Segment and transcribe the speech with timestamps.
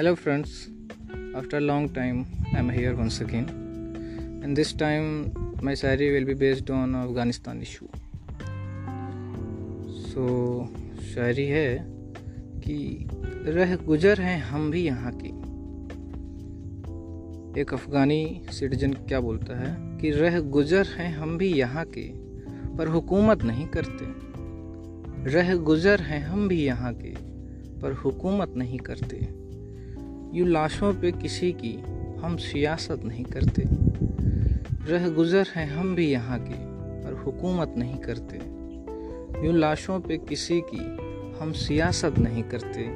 [0.00, 0.70] Hello, friends.
[1.36, 2.24] After a long time,
[2.54, 3.48] I'm here once again,
[4.42, 5.08] and this time
[5.60, 7.88] my Shayari will be based on Afghanistan issue.
[10.04, 10.22] So
[11.08, 11.66] शायरी है
[12.64, 12.76] कि
[13.48, 15.32] रह गुजर हैं हम भी यहाँ के
[17.60, 22.06] एक अफ़गानी सिटीजन क्या बोलता है कि रह गुजर हैं हम भी यहाँ के
[22.78, 24.08] पर हुकूमत नहीं करते
[25.30, 27.14] रह गुजर हैं हम भी यहाँ के
[27.82, 29.39] पर हुकूमत नहीं करते
[30.34, 31.72] यूँ लाशों पे किसी की
[32.20, 33.62] हम सियासत नहीं करते।
[34.92, 36.54] रह गुजर हैं हम भी यहाँ के,
[37.04, 38.36] पर हुकूमत नहीं करते।
[39.46, 40.78] यूँ लाशों पे किसी की
[41.40, 42.86] हम सियासत नहीं करते।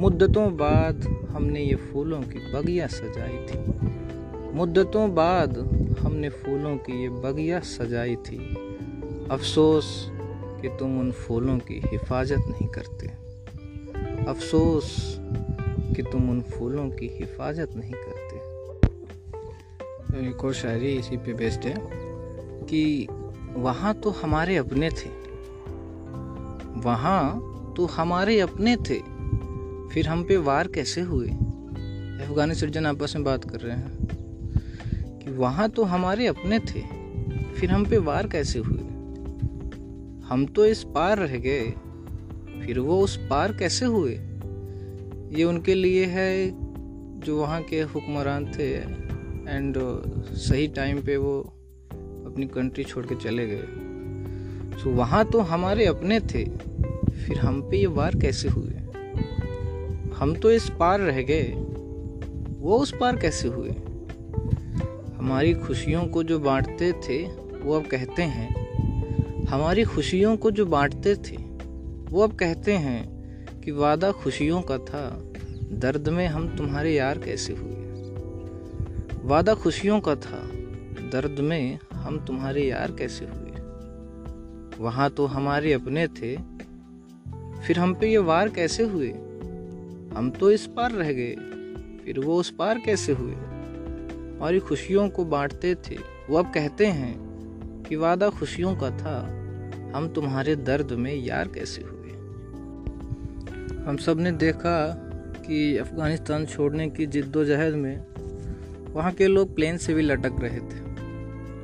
[0.00, 3.58] मुद्दतों बाद हमने ये फूलों की बगिया सजाई थी।
[4.54, 5.58] मुद्दतों बाद
[6.00, 8.38] हमने फूलों की ये बगिया सजाई थी।
[9.30, 10.10] अफसोस
[10.62, 13.06] कि तुम उन फूलों की हिफाजत नहीं करते।
[14.24, 15.18] अफसोस
[15.92, 18.52] कि तुम उन फूलों की हिफाजत नहीं करते।
[20.28, 21.74] एक और शायरी इसी पे बेस्ड है
[22.64, 23.08] कि
[23.52, 25.08] वहाँ तो हमारे अपने थे।
[26.80, 28.98] वहाँ तो हमारे अपने थे।
[29.94, 31.28] फिर हम पे वार कैसे हुए?
[31.28, 33.98] अफगानी सिटीजन आपस में बात कर रहे हैं
[35.18, 36.80] कि वहाँ तो हमारे अपने थे।
[37.52, 38.78] फिर हम पे वार कैसे हुए?
[40.24, 41.70] हम तो इस पार रह गए।
[42.66, 44.31] फिर वो उस पार कैसे हुए?
[45.32, 46.50] ये उनके लिए है
[47.20, 48.72] जो वहाँ के हुक्मरान थे
[49.50, 49.76] एंड
[50.32, 51.40] सही टाइम पे वो
[52.26, 53.62] अपनी कंट्री छोड़ के चले गए।
[54.82, 56.44] तो वहाँ तो हमारे अपने थे,
[57.10, 58.72] फिर हम पे ये वार कैसे हुए?
[60.14, 61.52] हम तो इस पार रह गए,
[62.58, 63.70] वो उस पार कैसे हुए?
[65.16, 67.22] हमारी खुशियों को जो बांटते थे,
[67.62, 68.62] वो अब कहते हैं,
[69.44, 71.36] हमारी खुशियों को जो बांटते थे,
[72.10, 73.21] वो अब कहते हैं
[73.64, 75.22] कि वादा खुशियों का था,
[75.72, 77.72] दर्द में हम तुम्हारे यार कैसे हुए?
[79.24, 80.48] वादा खुशियों का था,
[81.12, 83.50] दर्द में हम तुम्हारे यार कैसे हुए?
[84.78, 86.36] वहाँ तो हमारे अपने थे,
[87.66, 89.10] फिर हम पे ये वार कैसे हुए?
[90.16, 91.32] हम तो इस पार रह गए,
[92.04, 93.32] फिर वो उस पार कैसे हुए?
[93.32, 95.96] हमारी खुशियों को बांटते थे।
[96.30, 97.14] वो अब कहते हैं
[97.88, 99.20] कि वादा खुशियों का था,
[99.94, 102.01] हम तुम्हारे दर्द में यार कैसे हुए?
[103.86, 104.94] हम सबने देखा
[105.46, 108.06] कि अफ़गानिस्तान छोड़ने की जिद्दोजहद में
[108.92, 110.92] वहाँ के लोग प्लेन से भी लटक रहे थे।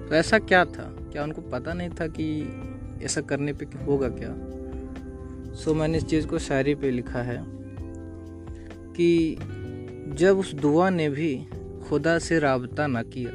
[0.09, 0.97] तो ऐसा क्या था?
[1.13, 2.53] क्या उनको पता नहीं था कि
[3.03, 4.35] ऐसा करने पे होगा क्या?
[5.55, 7.45] सो मैंने इस चीज़ को शायरी पे लिखा है
[8.97, 9.39] कि
[10.09, 11.47] जब उस दुआ ने भी
[11.89, 13.31] खुदा से रबता ना किया,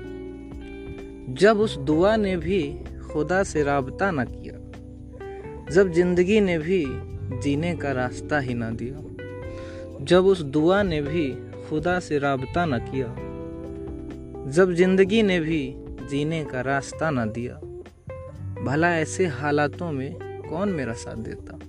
[1.34, 2.80] जब उस दुआ ने भी
[3.12, 4.59] खुदा से रबता ना किया,
[5.72, 6.85] जब ज़िंदगी ने भी
[7.40, 8.98] जीने का रास्ता ही ना दिया।
[10.06, 11.30] जब उस दुआ ने भी
[11.70, 13.08] खुदा से रबता न किया,
[14.52, 15.76] जब ज़िंदगी ने भी
[16.10, 17.54] जीने का रास्ता न दिया,
[18.64, 21.60] भला ऐसे हालातों में कौन मेरा साथ देता?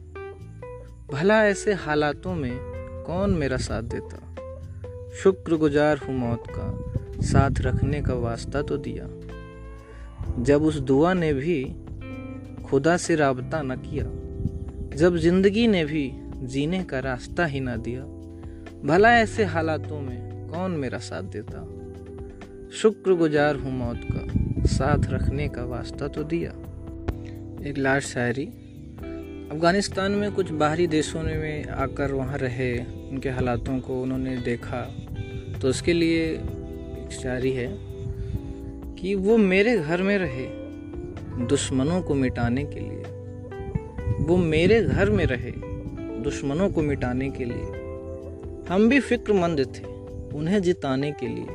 [1.13, 2.59] भला ऐसे हालातों में
[3.07, 4.17] कौन मेरा साथ देता?
[5.15, 9.09] शुक्रगुजार हूँ मौत का, साथ रखने का वास्ता तो दिया।
[10.43, 11.77] जब उस दुआ ने भी
[12.65, 14.24] खुदा से रबता न किया
[14.97, 16.10] जब ज़िंदगी ने भी
[16.43, 18.03] जीने का रास्ता ही ना दिया,
[18.84, 21.62] भला ऐसे हालातों में कौन मेरा साथ देता?
[22.72, 26.50] शुक्रगुजार हूँ मौत का, साथ रखने का वास्ता तो दिया।
[27.69, 28.44] एक लास्ट शायरी।
[29.53, 32.72] अफ़गानिस्तान में कुछ बाहरी देशों में आकर वहाँ रहे,
[33.11, 34.82] उनके हालातों को उन्होंने देखा
[35.62, 37.69] तो उसके लिए एक शायरी है
[38.94, 40.47] कि वो मेरे घर में रहे,
[41.47, 43.04] दुश्मनों को मिटाने के लिए।
[44.25, 45.53] वो मेरे घर में रहे
[46.21, 47.65] दुश्मनों को मिटाने के लिए।
[48.73, 49.85] हम भी फिक्रमंद थे
[50.37, 51.47] उन्हें जिताने के लिए।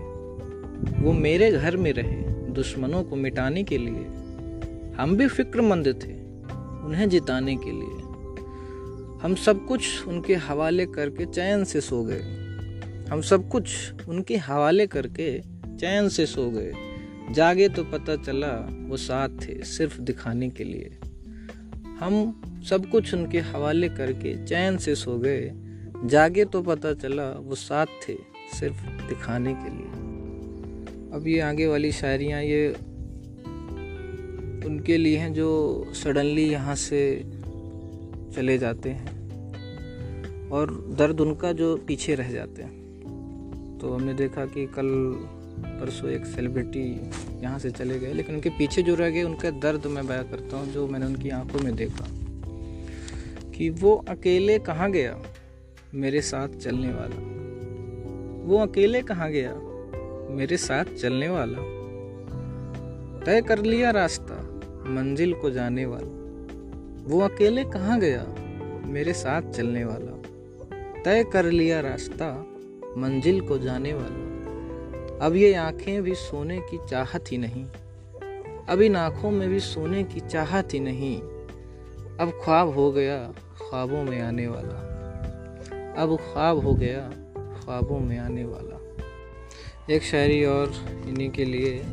[1.03, 2.21] वो मेरे घर में रहे
[2.53, 4.05] दुश्मनों को मिटाने के लिए।
[4.97, 6.13] हम भी फिक्रमंद थे
[6.85, 8.09] उन्हें जिताने के लिए।
[9.23, 12.21] हम सब कुछ उनके हवाले करके चैन से सो गए।
[13.11, 15.39] हम सब कुछ उनके हवाले करके
[15.77, 16.73] चैन से सो गए।
[17.31, 20.97] जागे तो पता चला वो साथ थे सिर्फ़ दिखाने के लिए।
[21.99, 25.51] हम सब कुछ उनके हवाले करके चैन से सो गए।
[26.05, 28.15] जागे तो पता चला वो साथ थे
[28.59, 29.87] सिर्फ़ दिखाने के लिए।
[31.13, 32.67] अब ये आगे वाली शायरियाँ ये
[34.65, 35.49] उनके लिए हैं जो
[35.93, 37.01] सडनली यहाँ से
[38.35, 44.65] चले जाते हैं और दर्द उनका जो पीछे रह जाते हैं। तो हमने देखा कि
[44.65, 44.89] कल
[45.79, 46.85] परसों एक सेलिब्रिटी
[47.43, 50.57] यहाँ से चले गए, लेकिन उनके पीछे जो रह गए, उनका दर्द मैं बया करता
[50.57, 52.05] हूँ, जो मैंने उनकी आँखों में देखा।
[53.59, 55.21] कि वो अकेले कहाँ गया?
[55.93, 57.39] मेरे साथ चलने वाला।
[58.45, 59.53] वो अकेले कहाँ गया?
[60.33, 61.57] मेरे साथ चलने वाला।
[63.25, 64.35] तय कर लिया रास्ता,
[64.87, 66.07] मंजिल को जाने वाला।
[67.03, 68.35] वो अकेले कहाँ गया?
[68.85, 70.23] मेरे साथ चलने वाला।
[71.03, 72.45] तय कर लिया रास्ता,
[72.97, 74.29] मंजिल को जाने वाला।
[75.25, 77.65] अब ये आँखें भी सोने की चाहत ही नहीं।
[78.69, 81.21] अब इन आँखों में भी सोने की चाहत ही नहीं।
[82.19, 83.33] अब ख्वाब हो गया।
[83.69, 84.77] ख्वाबों में आने वाला।
[85.97, 88.79] अब ख्वाब हो गया ख्वाबों में आने वाला।
[89.93, 90.73] एक शायरी और
[91.07, 91.83] इन्हीं के लिए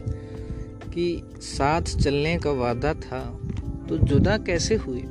[0.95, 3.41] कि साथ चलने का वादा था
[3.89, 5.05] तो जुदा कैसे हुए?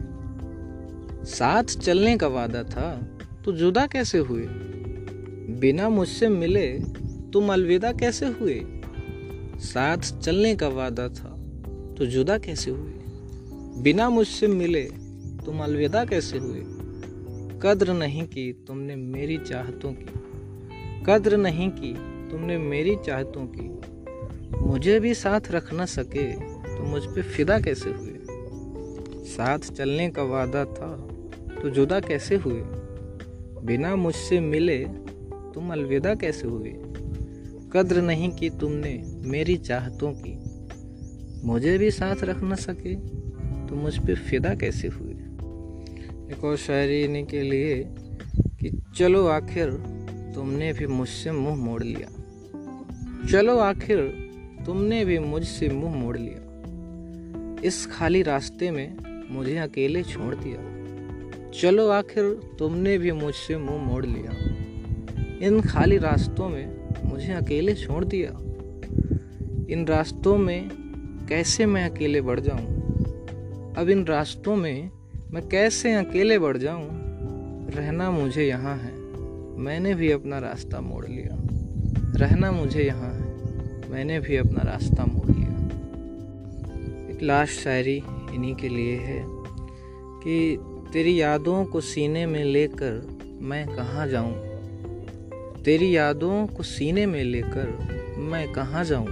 [1.25, 4.45] साथ चलने का वादा था तो जुदा कैसे हुए?
[5.59, 6.67] बिना मुझसे मिले
[7.33, 8.65] तुम अलविदा कैसे हुए?
[9.57, 11.39] साथ चलने का वादा था
[11.97, 12.91] तो जुदा कैसे हुए?
[13.81, 15.04] बिना मुझसे मिले
[15.45, 16.61] तुम अलविदा कैसे हुए?
[17.61, 20.05] कद्र नहीं की तुमने मेरी चाहतों की।
[21.05, 21.93] कद्र नहीं की
[22.31, 23.75] तुमने मेरी चाहतों की।
[24.65, 26.31] मुझे भी साथ रख न सके
[26.77, 28.19] तो मुझ पे फिदा कैसे हुए?
[29.25, 31.07] साथ चलने का वादा था
[31.61, 32.61] तो जुदा कैसे हुए?
[33.63, 34.79] बिना मुझसे मिले
[35.53, 36.73] तुम अलविदा कैसे हुए?
[37.73, 40.39] कद्र नहीं की तुमने मेरी चाहतों की।
[41.47, 42.95] मुझे भी साथ रख न सके
[43.67, 45.04] तो मुझ पे फिदा कैसे हुए?
[46.31, 47.83] एक और शायरी इन्हीं के लिए
[48.59, 49.69] कि चलो आखिर
[50.35, 52.07] तुमने भी मुझसे मुँह मोड़ लिया।
[53.27, 53.99] चलो आखिर
[54.65, 56.41] तुमने भी मुझसे मुँह मोड़ लिया।
[57.67, 58.97] इस खाली रास्ते में
[59.31, 60.75] मुझे अकेले छोड़ दिया।
[61.51, 64.55] चलो आखिर तुमने भी मुझसे मुँह मोड़ लिया।
[65.47, 68.29] इन खाली रास्तों में मुझे अकेले छोड़ दिया।
[69.73, 70.69] इन रास्तों में
[71.29, 72.65] कैसे मैं अकेले बढ़ जाऊँ?
[73.77, 74.89] अब इन रास्तों में
[75.35, 76.87] मैं कैसे अकेले बढ़ जाऊँ?
[77.69, 78.93] रहना मुझे यहाँ है।
[79.57, 81.43] मैंने भी अपना रास्ता मोड़ लिया।
[82.15, 83.21] रहना मुझे यहाँ है।
[83.91, 85.49] मैंने भी अपना रास्ता मोड़ लिया।
[87.11, 88.03] एक लास्ट शायरी
[88.33, 89.25] इन्हीं के लिए है
[90.23, 90.57] कि
[90.93, 94.33] तेरी यादों को सीने में लेकर मैं कहाँ जाऊँ?
[95.63, 99.07] तेरी यादों को सीने में लेकर मैं कहाँ जाऊँ?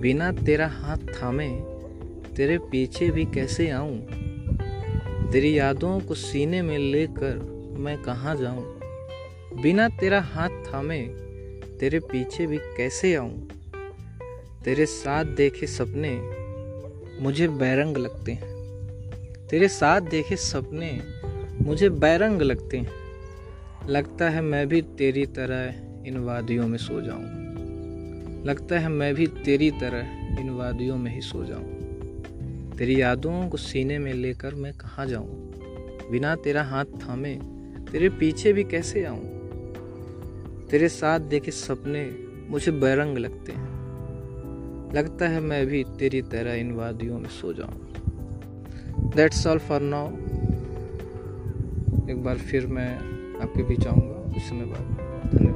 [0.00, 1.48] बिना तेरा हाथ थामे
[2.36, 4.06] तेरे पीछे भी कैसे आऊँ?
[5.32, 7.38] तेरी यादों को सीने में लेकर
[7.78, 8.80] मैं कहाँ जाऊँ?
[9.62, 11.02] बिना तेरा हाथ थामे,
[11.80, 13.48] तेरे पीछे भी कैसे आऊँ?
[14.64, 16.22] तेरे साथ देखे सपने
[17.22, 18.54] मुझे बैरंग लगते हैं।
[19.50, 21.00] तेरे साथ देखे सपने
[21.62, 22.90] मुझे बैरंग लगते हैं।
[23.88, 25.74] लगता है मैं भी तेरी तरह
[26.08, 27.24] इन वादियों में सो जाऊँ।
[28.44, 30.00] लगता है मैं भी तेरी तरह
[30.40, 31.81] इन वादियों में ही सो जाऊँ।
[32.82, 35.52] तेरी यादों को सीने में लेकर मैं कहाँ जाऊँ?
[36.10, 37.34] बिना तेरा हाथ थामे,
[37.92, 39.24] तेरे पीछे भी कैसे आऊँ?
[40.66, 42.16] तेरे साथ देखे सपने
[42.48, 43.68] मुझे बैरंग लगते हैं।
[44.94, 47.92] लगता है मैं भी तेरी तरह इन वादियों में सो जाऊँ।
[49.10, 50.08] दैट्स ऑल फॉर नाउ
[52.10, 52.94] एक बार फिर मैं
[53.42, 54.82] आपके बीच आऊँगा। इस समय बाद
[55.32, 55.51] धन्यवाद।